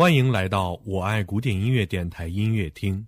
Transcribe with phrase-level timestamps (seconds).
[0.00, 3.06] 欢迎来到我爱古典音乐电台音乐厅，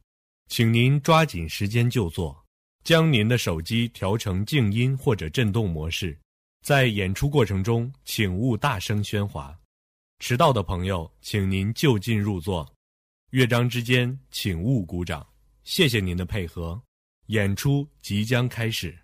[0.48, 2.38] 请您抓紧时间就座，
[2.84, 6.14] 将您的手机调成静音或者震动模式。
[6.60, 9.58] 在演出过程中，请勿大声喧哗。
[10.18, 12.70] 迟到的朋友，请您就近入座。
[13.30, 15.26] 乐章之间，请勿鼓掌。
[15.64, 16.78] 谢谢您的配合，
[17.28, 18.94] 演出即将开始。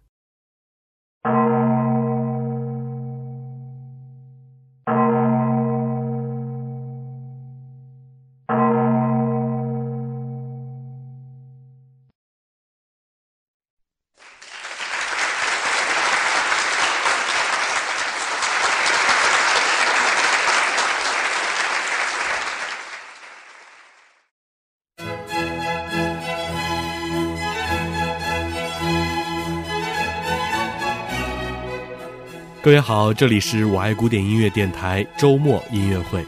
[32.69, 36.23] 各位好，这里是我爱古典音乐电台周末音乐会。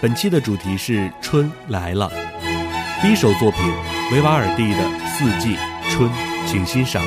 [0.00, 2.10] 本期的主题是春来了。
[3.00, 3.60] 第一首作品，
[4.10, 5.56] 维瓦尔第的《四季
[5.88, 6.10] 春》，
[6.44, 7.04] 请欣赏。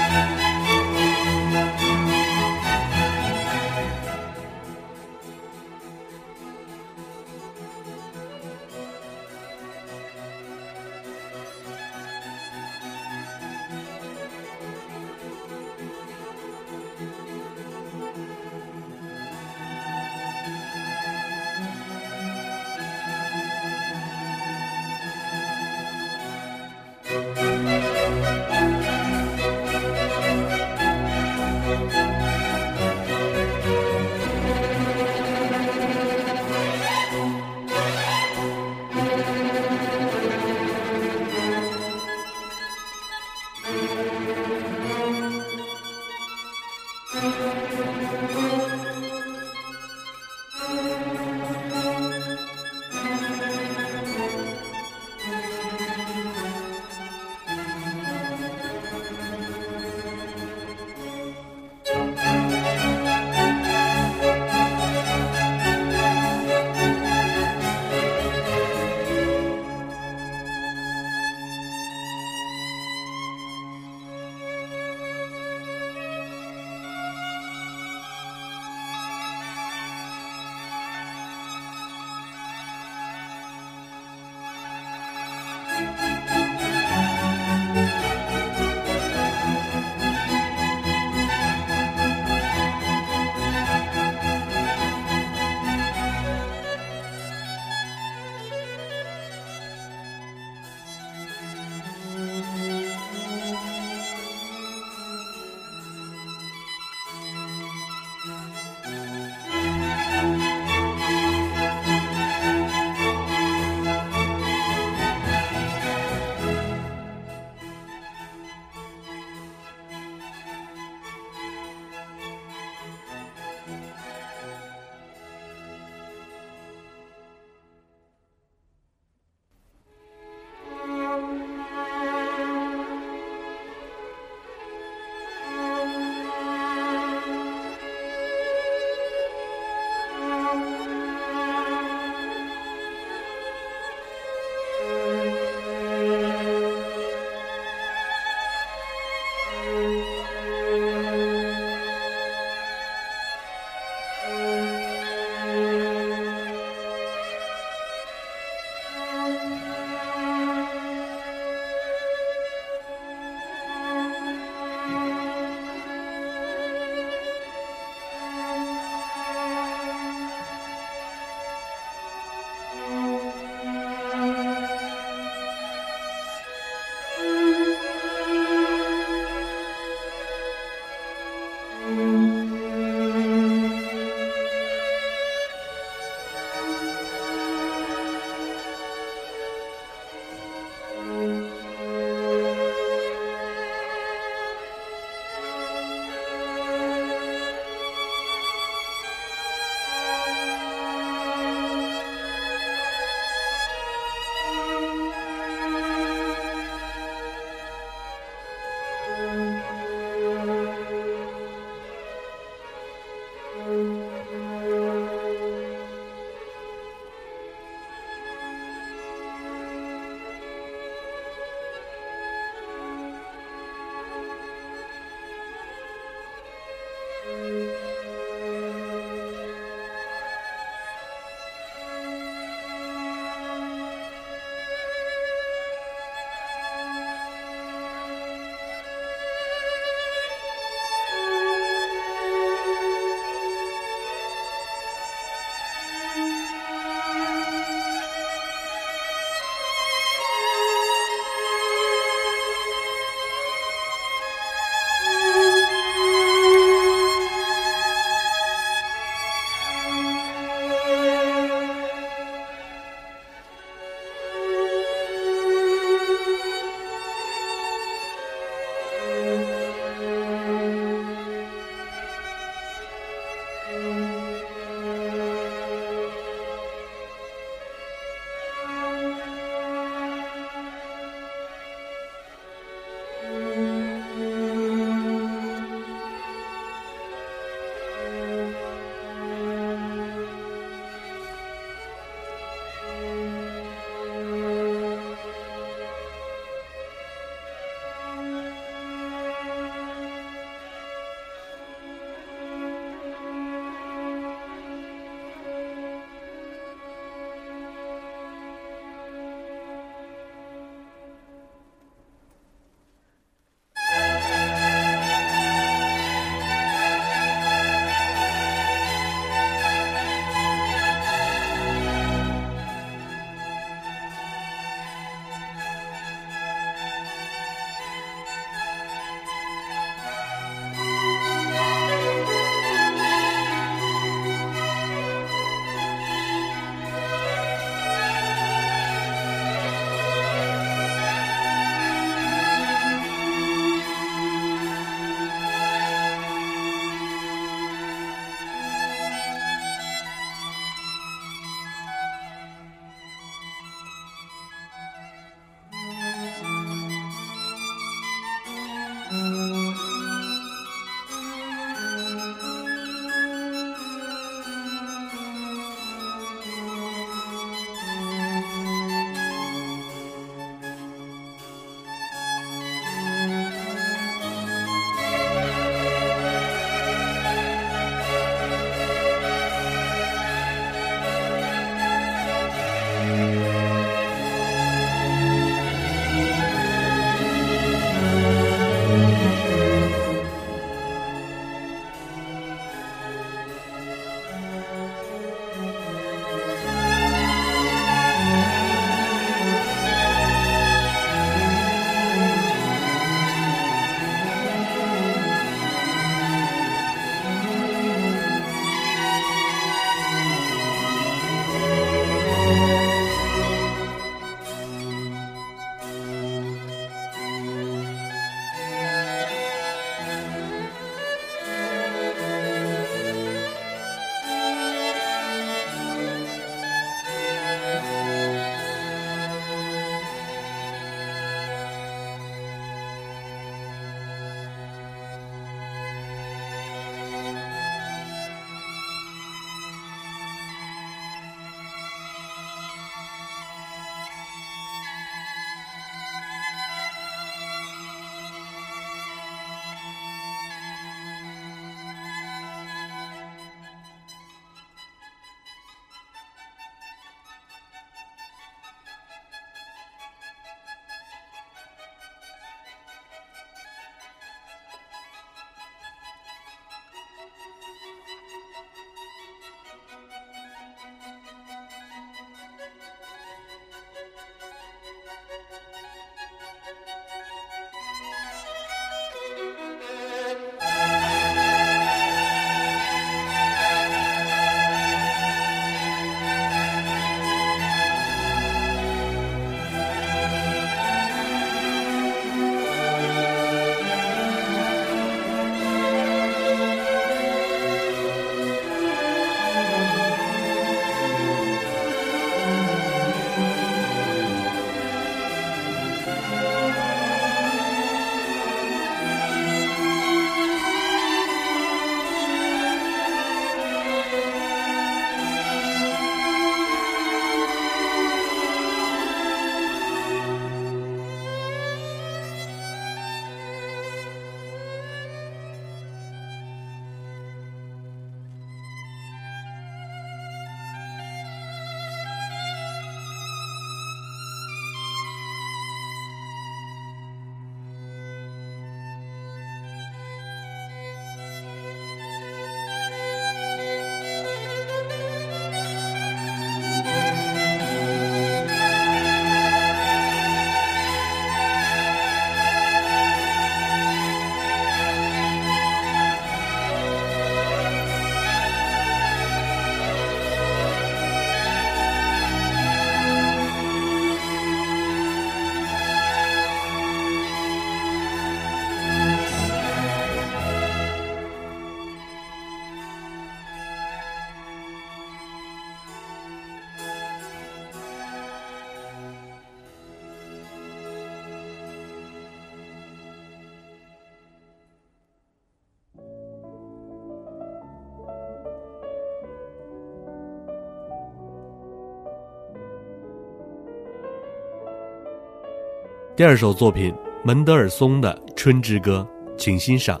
[596.18, 599.06] 第二首作品门德尔松的《春之歌》，
[599.36, 600.00] 请欣赏。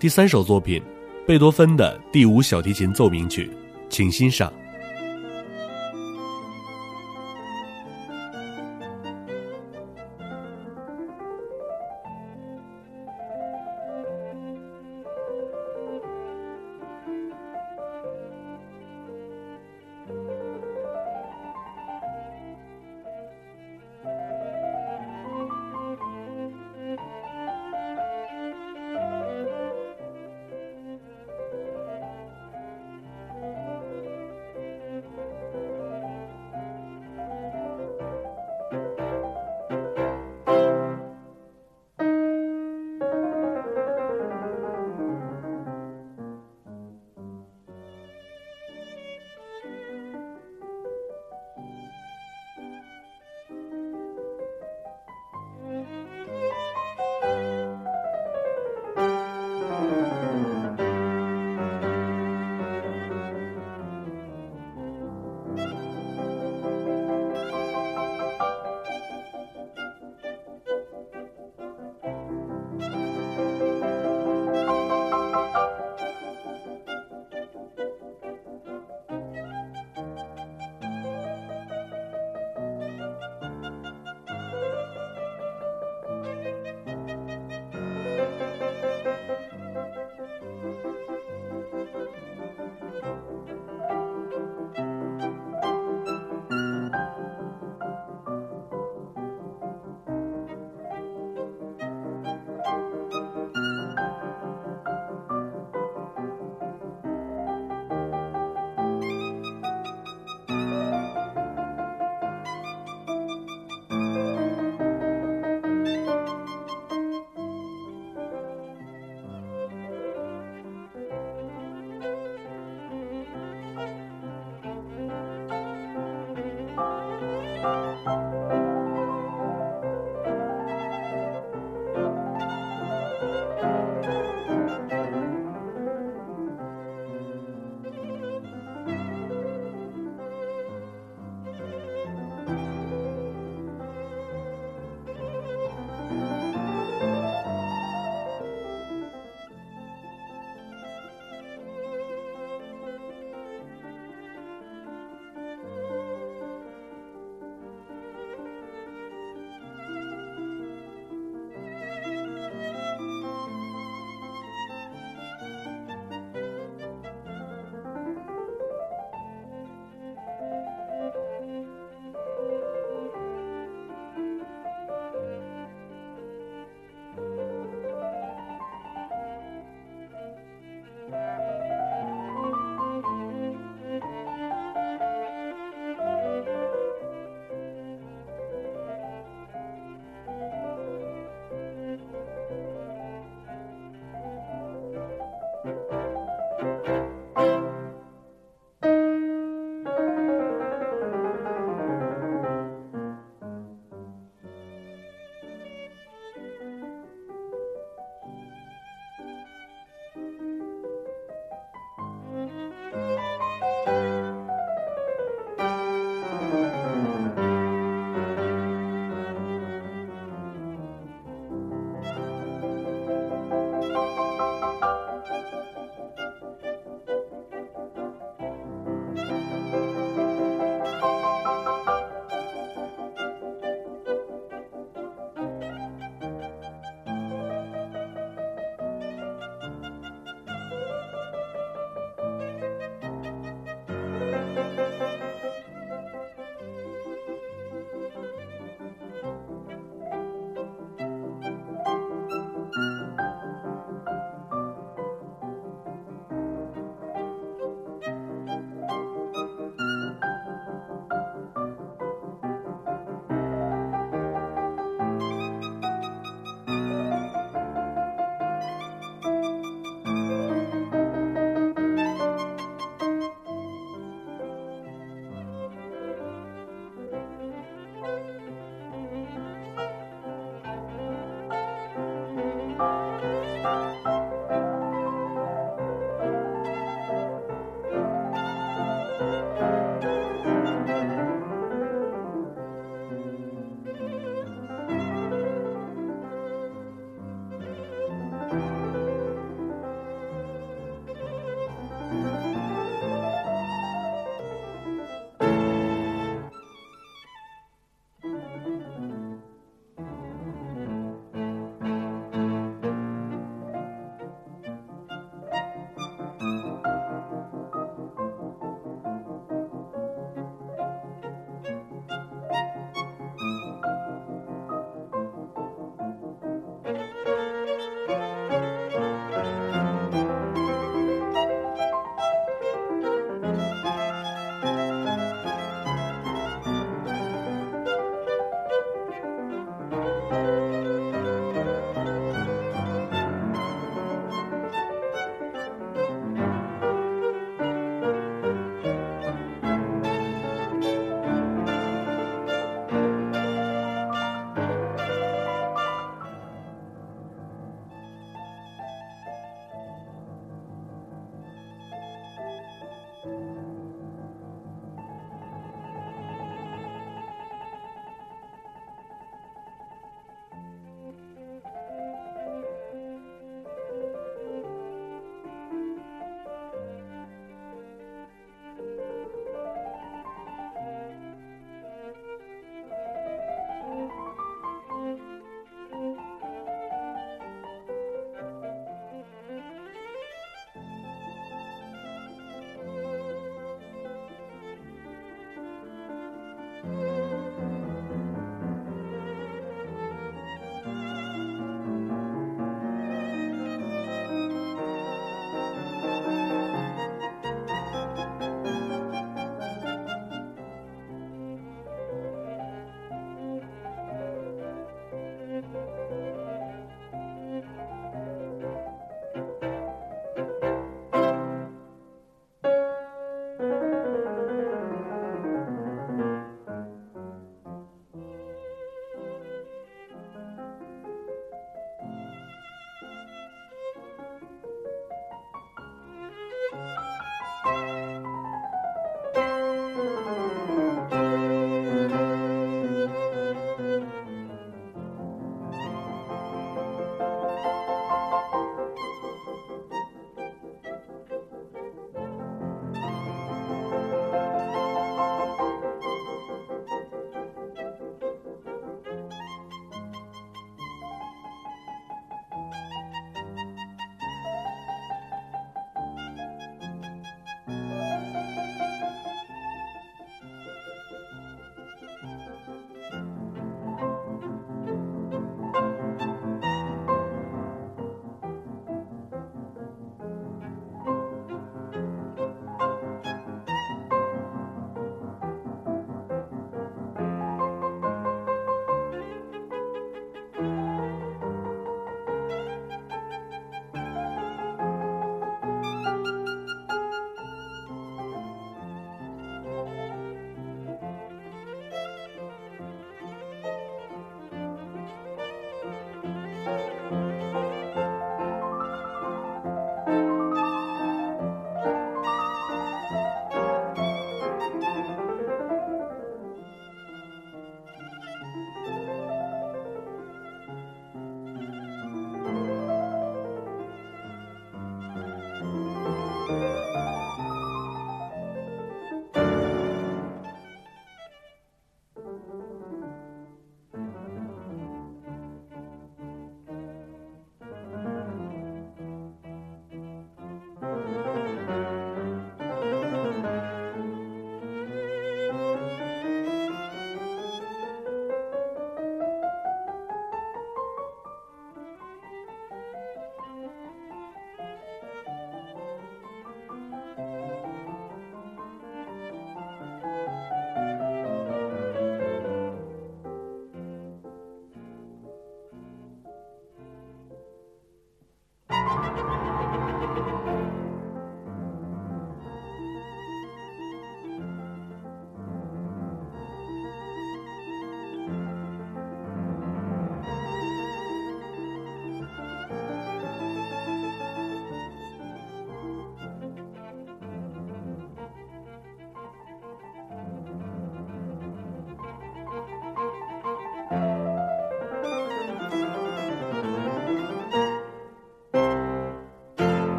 [0.00, 0.82] 第三首作品，
[1.26, 3.50] 贝多芬的第五小提琴奏鸣曲，
[3.90, 4.50] 请欣赏。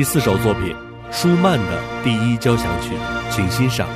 [0.00, 0.74] 第四首作品，
[1.12, 2.94] 舒曼的第一交响曲，
[3.30, 3.86] 请欣赏。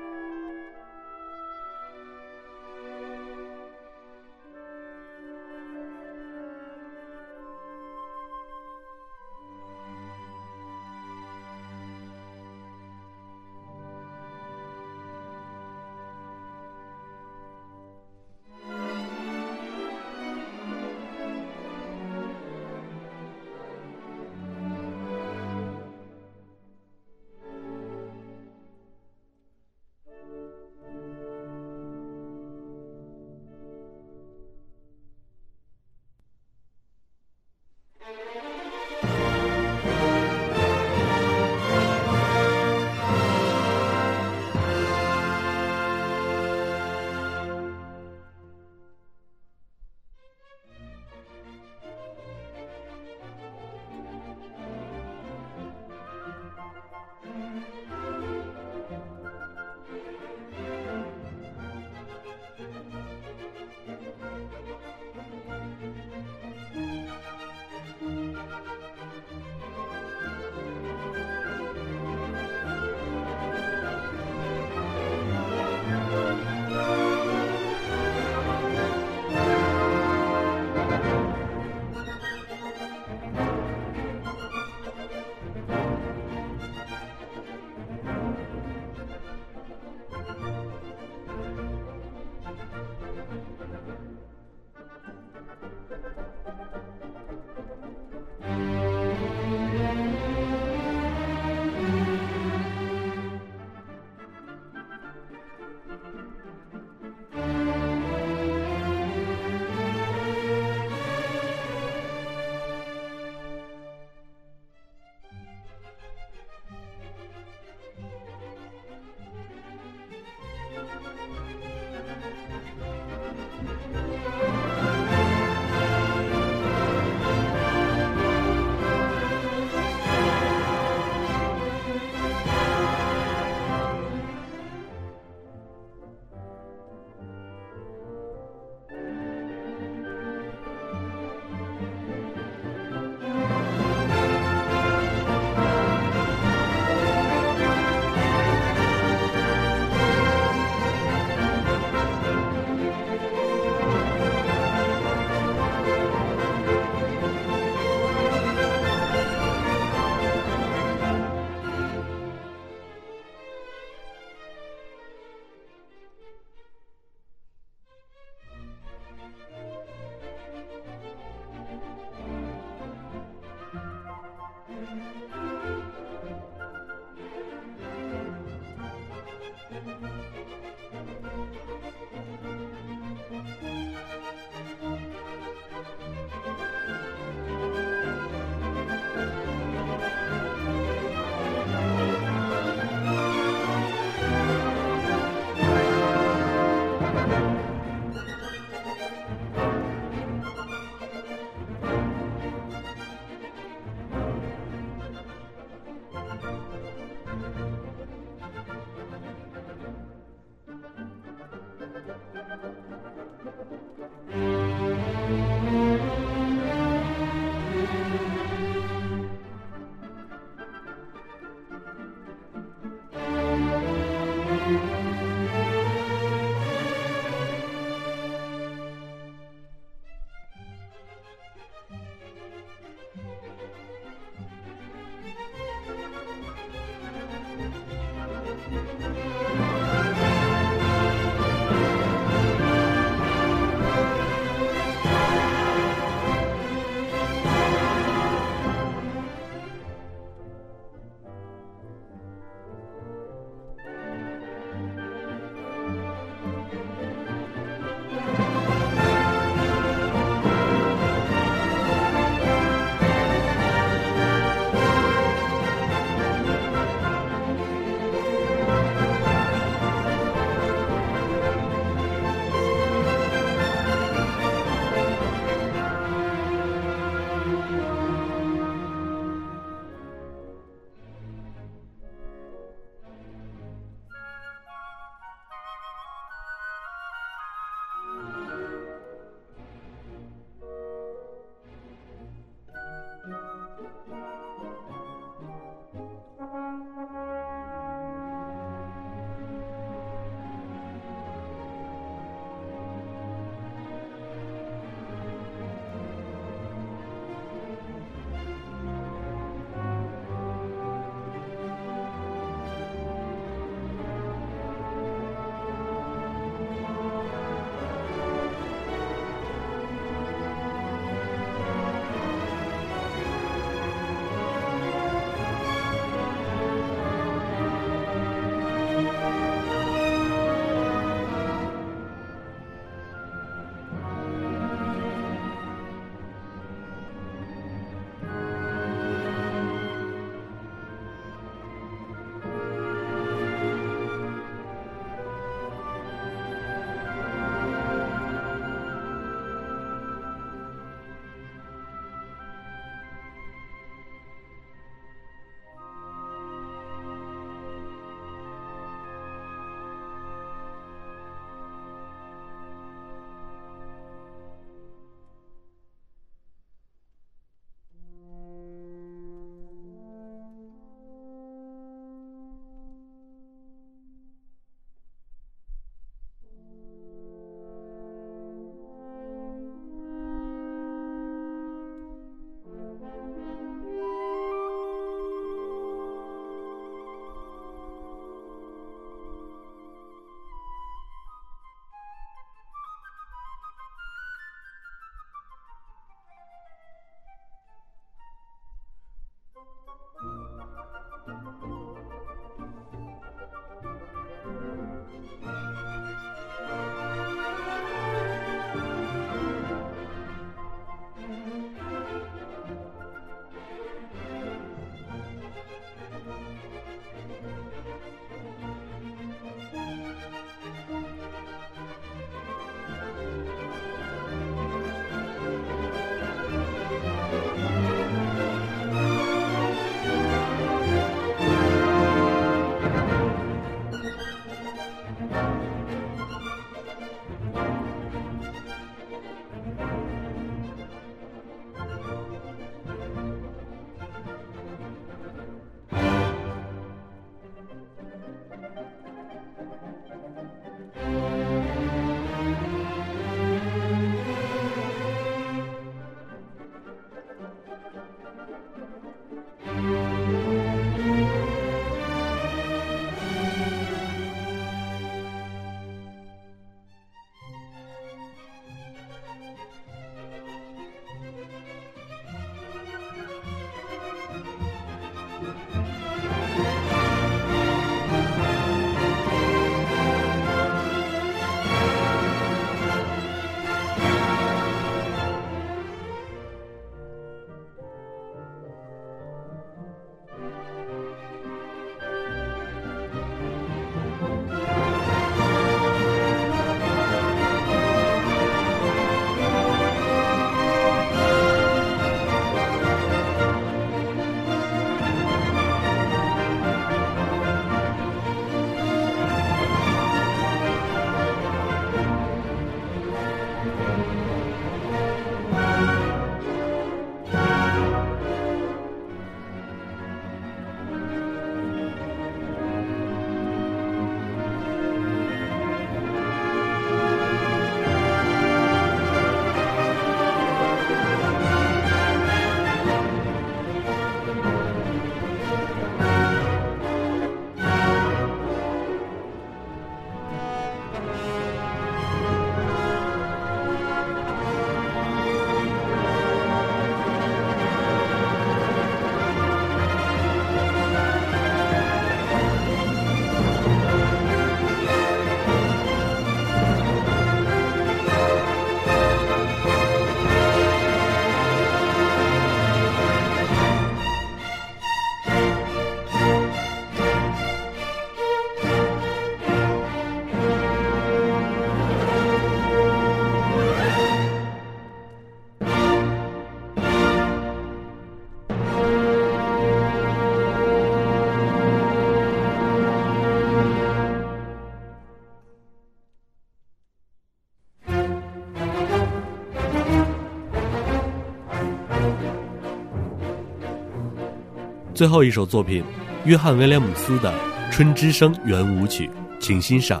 [595.02, 595.82] 最后一首作品，
[596.26, 597.34] 约翰·威廉姆斯的
[597.72, 599.10] 《春之声》圆舞曲，
[599.40, 600.00] 请欣赏。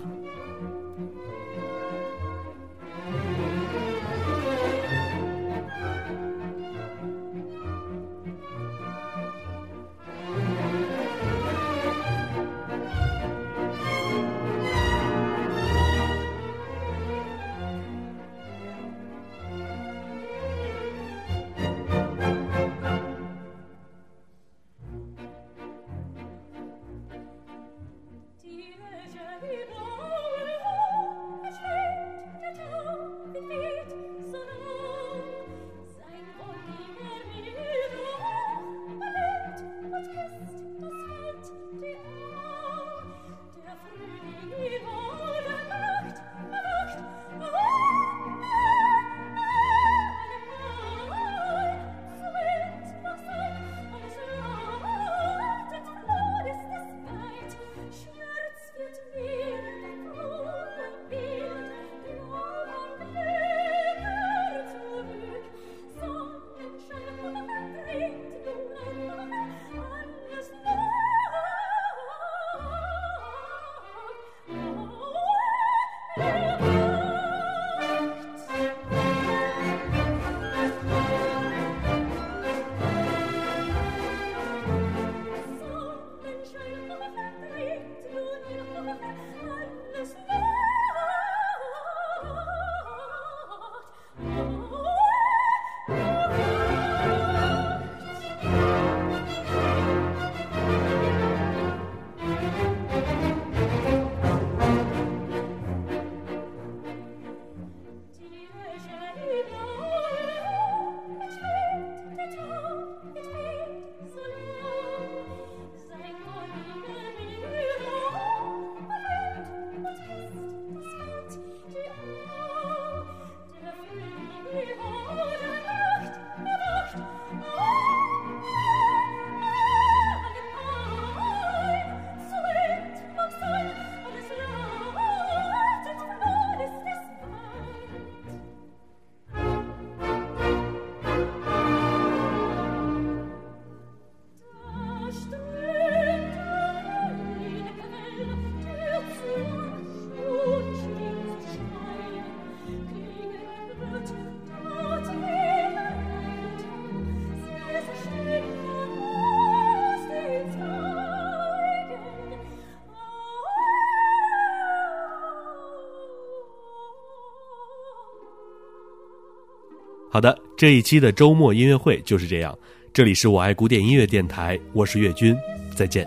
[170.56, 172.56] 这一期的周末音乐会就是这样。
[172.92, 175.34] 这里是我爱古典音乐电台，我是岳军，
[175.74, 176.06] 再见。